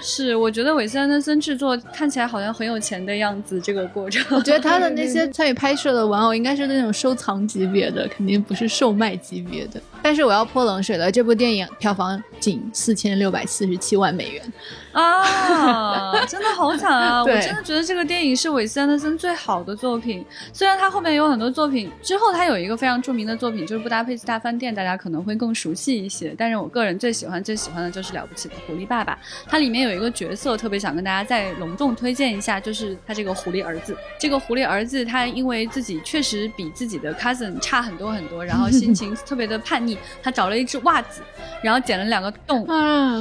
[0.00, 3.60] 是，我觉得韦斯安德森制作看起来好像很有钱的样子。
[3.60, 7.25] 这个过程，我觉得他的那些 参与拍摄的玩偶应该是那种收藏。
[7.26, 14.52] 藏级别的肯定不是售卖级别的，但是我要泼冷水了，这部电影票房仅四千六百四十七万美元。
[14.96, 17.22] 啊， 真的好惨啊！
[17.22, 20.24] 我真的觉得这个电影是韦斯安德森最好的作品。
[20.54, 26.34] 虽然他后面有很多作品，之后他有一个非常著名的作品，就是《布达佩斯大饭店》，大家可能会更熟悉一些。
[26.38, 29.12] 但是我个人最喜欢、最喜欢的就是《了不起的狐狸爸爸》。
[29.46, 33.94] 它里面有一个角色，特别想跟大家再隆重推荐一下，就是他这个狐狸儿子。
[34.18, 41.20] 这个狐狸儿子他因为自己确实比自己的 cousin 差很多很多，然后心情 特别的叛逆，他找了一只袜子，
[41.62, 42.66] 然后剪了两个洞，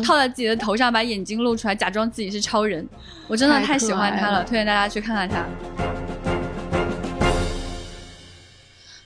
[0.01, 1.64] 套在自己的头上，把眼睛露出。
[1.67, 2.87] 来假装自己是超人，
[3.27, 5.45] 我真的太喜欢他了，推荐大家去看看他。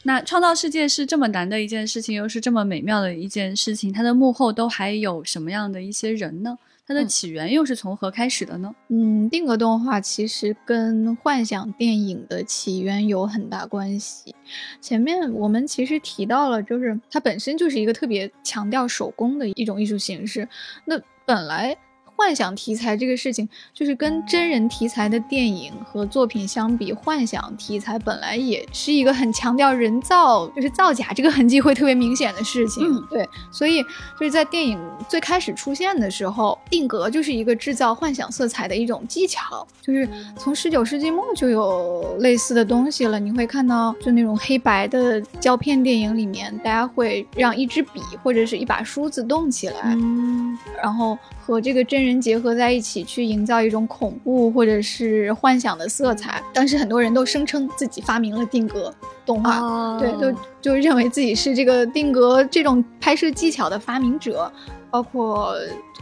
[0.03, 6.57] 那创造世界是这么难的一件事情，又是这么美妙的一件事情，它的幕后都还有什么样的一些人呢？
[6.87, 8.73] 它的起源又是从何开始的呢？
[8.87, 14.33] 嗯，定格动画其实跟幻想电影的起源有很大关系。
[14.81, 20.47] 前面我们其实提到了，就是它本身就是一个特别强调手工的一种艺术形式。
[20.85, 21.77] 那本来。
[22.19, 32.85] 幻想题材这个事情，就是跟真人题材的电影和作品相比，幻想题材本来也是一个很强调人造，就是造假这个痕迹会特别明显的事情。
[32.85, 34.77] 嗯，对，所以就是在电影
[35.07, 43.17] 最开始出现的时候，定格就是一个制造幻想色彩的一种技巧，就是从十九世纪末就有类似的东西了。
[43.17, 51.17] 你会看到，就那种黑白的胶片电影里面，大家会让一支笔或者是一把梳子动起来，嗯，然后。
[51.49, 56.39] 和这个真人结合在一起，去营造一种恐怖或者是幻想的色彩。
[56.53, 58.93] 当时很多人都声称自己发明了定格
[59.25, 64.51] 动画，对，就就认为自己是这个定格这种拍摄技巧的发明者，
[64.91, 65.55] 包括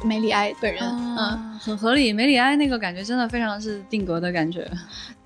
[0.03, 2.11] 梅里埃本人，嗯，很合理。
[2.11, 4.69] 梅里埃那个感觉真的非常是定格的感觉。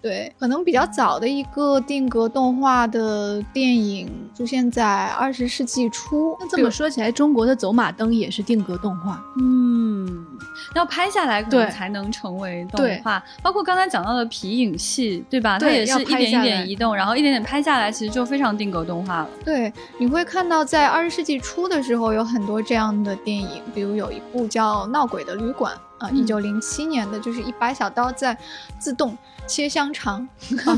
[0.02, 6.36] 对，可能比较早的一个定格动画的电影出现在二十世纪初。
[6.40, 9.24] 那这么说起来，中国的走马灯也是定格动画。
[9.40, 10.26] 嗯，
[10.74, 13.24] 要拍下来可能才能成为动画。
[13.44, 15.60] 包括刚才讲到的皮影戏，对吧？
[15.60, 19.30] 它也是一点一点移动，然后一点点拍下来，其实就非常定格动画了。
[19.46, 25.72] 对，你会看到在二十世纪初的时候有很多这样的电影，比如有一部叫《闹鬼的旅馆》。
[26.02, 28.36] 啊，一九零七年的，就是一把小刀在
[28.80, 29.16] 自动
[29.52, 30.26] 切香肠，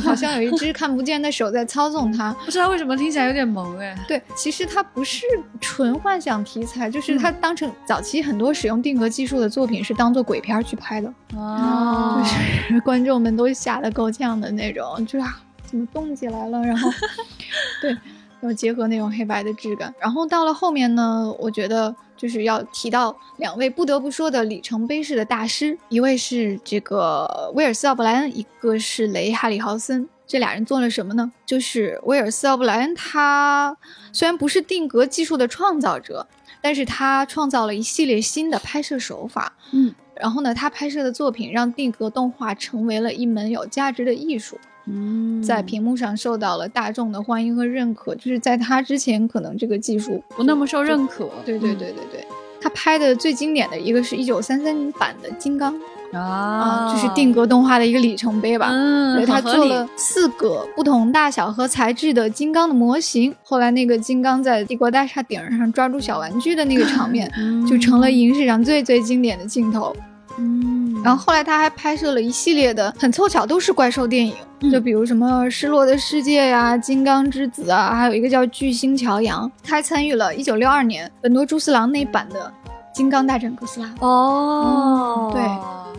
[0.04, 2.34] 好像有一只看不见的手在操纵它。
[2.44, 3.96] 不知道为什么听起来有点萌哎。
[4.08, 5.28] 对，其实它不是
[5.62, 11.14] 纯幻想题材，就是它当成早期很多使用定格技术的作品是当做鬼片去拍的。
[11.36, 12.20] 哦，
[12.68, 16.60] 就是 观众们都吓得够呛的那种，就是啊，怎么动起来了？
[16.64, 16.90] 然后，
[17.80, 17.96] 对。
[18.42, 30.08] 要结合那种黑白的质感，然后到了后面呢，我觉得就是要提到两位不得不说的里程碑式的大师，一位是这个威尔斯奥布莱恩，一个是雷哈里豪森。
[30.26, 31.30] 这俩人做了什么呢？
[31.46, 33.76] 就是威尔斯奥布莱恩，他
[34.14, 36.26] 虽然不是定格技术的创造者，
[36.62, 39.52] 但是他创造了一系列新的拍摄手法。
[39.74, 44.58] 嗯，然后呢，他拍摄的作品让定格动画成为了一门有价值的艺术。
[44.88, 51.30] 嗯，在屏幕上受到了大众的欢迎和认可，就是在他之前，可能这个技术不那么受认可。
[51.46, 52.28] 对对对对对，
[52.60, 55.74] 他拍的最经典的一个是一九三三版的《金刚》
[56.18, 58.68] 啊，就是定格动画的一个里程碑吧。
[58.72, 67.32] 嗯，对他做了四个不同大小和材质的金刚的模型，后来那个金刚在帝国大厦顶上抓住小玩具的那个场面，
[67.66, 69.96] 就成了影史上最最经典的镜头。
[70.38, 74.36] 嗯，然后后来他还拍摄了一系列的很凑巧都是怪兽电影，
[74.72, 79.48] 就比如什么《失落的世界》呀，《金刚之子》啊，还有一个叫《巨星乔洋》。
[79.64, 82.52] 他还参与了1962年本多猪四郎那版的
[82.96, 83.88] 《金刚大战哥斯拉》。
[84.06, 85.44] 哦，对，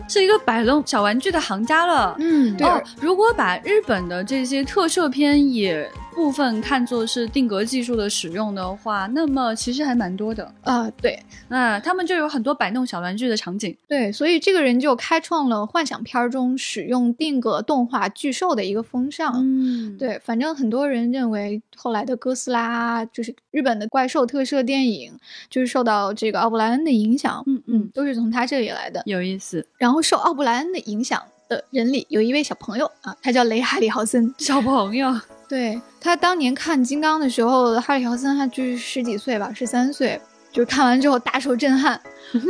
[0.07, 2.15] 是一个摆弄小玩具的行家了。
[2.19, 2.67] 嗯，对。
[2.99, 5.89] 如果把日本的这些特摄片也。
[6.15, 10.89] 部分看作是定格技术的使用的话，那么其实还蛮多的啊。
[11.01, 13.75] 对，那他们就有很多摆弄小玩具的场景。
[13.87, 19.33] 对，所以这个人就开创了幻想片中使用定格动画巨兽的一个风尚。
[19.35, 25.11] 嗯，对，反正很多人认为后来的哥斯拉就是日本的怪兽特摄电影，
[25.49, 27.43] 就是受到这个奥布莱恩的影响。
[27.45, 29.03] 嗯嗯，都是从他这里来的。
[29.05, 29.67] 有意思。
[29.77, 34.33] 然后受奥布莱恩的影响的人里有一位小朋友啊，他叫雷哈里豪森。
[34.37, 35.13] 小朋友。
[35.47, 40.19] 对他当年看《金刚》的时候，哈里·乔森他就是十几岁吧，十三岁，
[40.51, 41.99] 就看完之后大受震撼，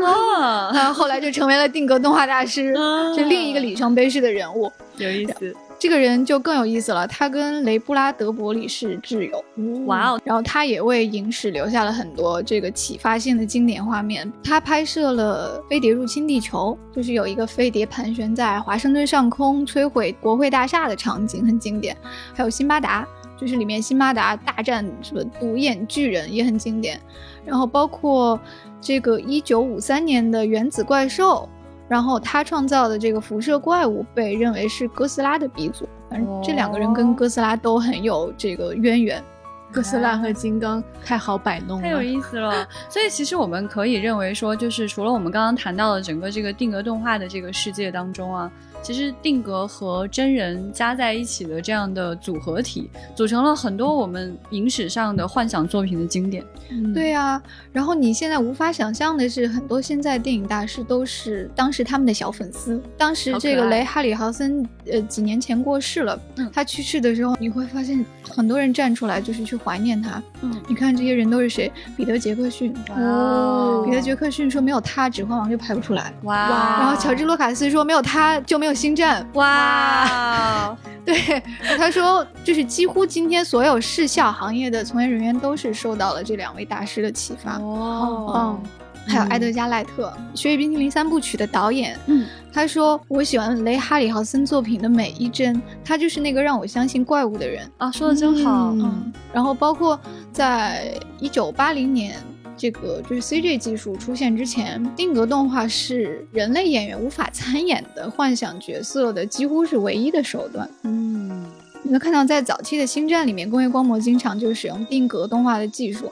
[0.03, 2.73] 啊， 后来就成为了定格动画大师，
[3.15, 5.25] 是另一个里程碑式的人物，有意。
[5.25, 5.55] 思。
[5.77, 9.43] 这个人就更有意思了，他跟雷布拉德伯里是挚友，
[9.85, 10.21] 哇哦！
[10.23, 14.31] 然后他也为影史留下了很多这个启发性的经典画面。
[14.43, 21.95] 他拍摄了《飞碟入侵地球》，就是有一个飞碟盘旋在华盛顿上空摧毁国会大厦的场景，很经典。
[22.33, 23.05] 还有《辛巴达》，
[23.39, 26.99] 就是里面辛巴达大战什么独眼巨人也很经典。
[27.45, 28.39] 然后包括
[28.79, 31.47] 这个一九五三年的《原子怪兽》。
[31.87, 39.23] 然后他创造的这个辐射怪物被认为是哥斯拉的鼻祖，反正这两个人跟哥斯拉都很有这个渊源。
[39.71, 42.65] 哥斯拉和金刚太好摆弄了，太有意思了。
[42.89, 48.49] 所以其实我们可以认为说，就是除了我们刚刚谈到的整个这个定格动画的这个世界当中啊。
[48.85, 56.45] 其实定格和真人加在一起的这样的组合体，组成了很多我们影史上的幻想作品的经典。
[56.93, 62.79] 对呀，然后你现在无法想象的是，很多现在电影大师都是当时他们的小粉丝。
[62.95, 66.19] 当时这个雷哈里豪森，呃，几年前过世了。
[66.53, 70.21] 他去世的时候，你会发现很多人站出来就是去怀念他。
[70.43, 71.71] 嗯，你看这些人都是谁？
[71.97, 72.71] 彼得杰克逊。
[72.95, 76.13] 哦，彼得杰克逊说没有他，《指环王》就拍不出来。
[76.21, 78.74] 哇，然后乔治卢卡斯说没有他就没有。
[78.75, 81.41] 星战哇， 对，
[81.77, 88.33] 他说就是几乎今天所有视效行业的从业人员都是受到了这两位大师的启发哦。
[88.35, 88.69] 嗯
[89.07, 91.95] 还有埃德加·赖特《雪与冰淇淋三部曲》的导演。
[92.07, 98.71] 嗯，他说我喜欢雷哈里豪森作品的每一帧，他就是那个让我相信怪物的人啊，说的真好。
[98.71, 99.99] 嗯，然后包括
[100.31, 102.15] 在一九八零年。
[102.57, 110.69] 这个就是 CG 技术出现之前，定格动画是人类演员无法参演的幻想角色的几乎是唯一的手段。
[110.83, 111.45] 嗯，
[111.83, 116.11] 你能看到在早期的星战里面，工业光魔经常就使用定格动画的技术。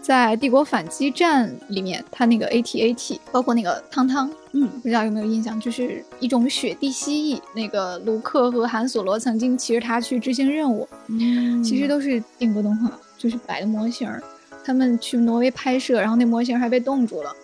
[0.00, 7.40] 在帝国反击战里面，它那个 AT-AT，包括那个汤汤，嗯，不知道有没有印象，就是一种雪地蜥蜴。
[7.54, 14.10] 那个卢克和韩索罗曾经骑着它去执行任务，嗯，其实都是定格动画，就是摆的模型。
[14.64, 17.34] 他们去挪威拍摄，然后那模型还被冻住了。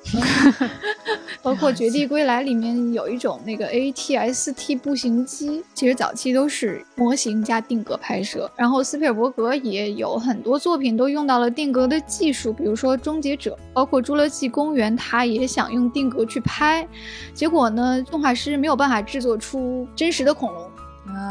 [1.43, 8.51] 包括《绝地归来》里面有一种那个 ATST 步行机，其实早期都是模型加定格拍摄。
[8.57, 16.87] 然后斯皮尔伯格也有很多作品都用到了定格的技术，比如说《终结者》，包括《侏罗纪公园》，他也想用定格去拍，
[17.33, 20.71] 结果呢，动画师没有办法制作出真实的恐龙。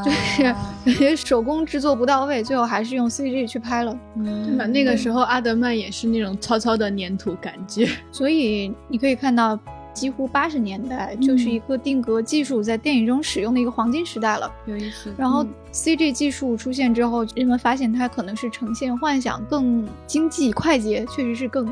[0.04, 0.56] 就是感
[0.98, 3.98] 觉 手工制作不到位，最后还是用 CG 去拍了。
[4.16, 4.66] 对吧？
[4.68, 9.58] 那个时候阿德曼也是那种糙糙的粘土感觉，所以你可以看到，
[9.94, 14.52] 几乎八十年代就是一个定格技术在电影中使用的一个黄金时代了。
[14.66, 15.14] 有意思。
[15.18, 21.66] 然后 CG 技术出现之后，人们发现它可能是呈现幻想更经济快捷，确实是更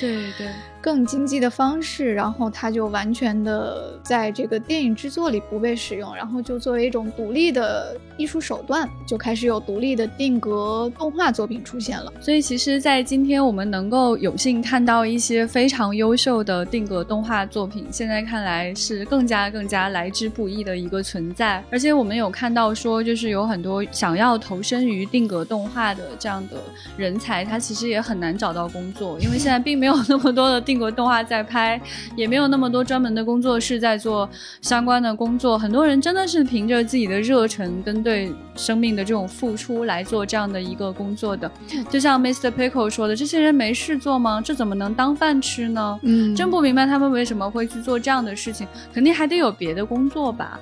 [0.00, 0.48] 对对。
[0.86, 12.12] 更经济的方式，然后它就完全的在这个电影制作里不被使用，然后就作为一种独立的艺术手段，就开始有独立的定格动画作品出现了。
[12.20, 21.64] 所以，其实，在今天我们能够有幸看到一些非常优秀的定格动画作品，现在看来是更加更加来之不易的一个存在。
[21.68, 26.58] 而且，我们有看到说，就是有很多想要投身于定格动画的这样的
[26.96, 30.75] 人才，他其实也很难找到工作，因为现在并没有那么多的定。
[30.78, 31.80] 个动画在拍，
[32.14, 34.28] 也没有那么多专门的工作室在做
[34.60, 35.58] 相关的工作。
[35.58, 41.50] 很多人真的是凭着自己的热忱跟对生命的这种付出来做这样的一个工作的。
[41.90, 42.50] 就像 Mr.
[42.50, 44.40] Pickle 说的，这些人没事做吗？
[44.44, 45.98] 这怎么能当饭吃呢？
[46.02, 50.58] 嗯，真不明白他们为什么会去做这样的事情，肯定还得有别的工作吧。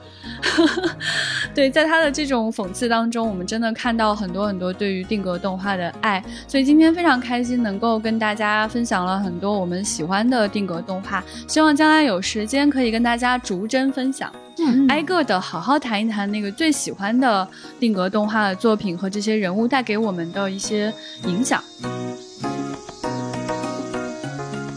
[1.55, 6.23] 对，在他的这种讽刺当中，我们真的看到很多很多对于定格动画的爱。
[6.49, 17.49] 所以今天非常开心能够跟大家分享了很多我们喜欢的定格动画，希望将来有时间可以跟大家逐帧分享，嗯，挨个的好好谈一谈那个最喜欢的
[17.81, 20.93] 定格动画的作品和这些人物带给我们的一些
[21.27, 21.65] 影响。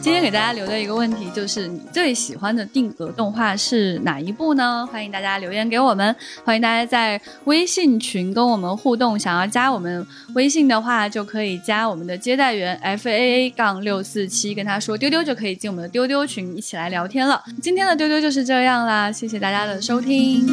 [0.07, 4.87] 今天给大家留的一个问题就是：你最喜欢的定格动画是哪一部呢？
[4.89, 9.19] 欢迎大家留言给我们，欢迎大家在微信群跟我们互动。
[9.19, 17.43] 想要加我们微信的话，就可以加我们的接待员 f a a 杠六四七，跟他说丢丢就可以进我们的丢丢群，一起来聊天了。
[17.61, 20.47] 今天的丢丢就是这样啦，谢谢大家的收听，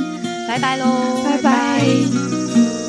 [0.49, 0.85] 拜拜喽，
[1.25, 2.84] 拜拜。